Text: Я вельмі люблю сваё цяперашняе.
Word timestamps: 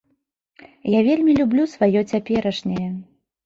Я 0.97 1.03
вельмі 1.09 1.37
люблю 1.41 1.67
сваё 1.77 2.05
цяперашняе. 2.11 2.91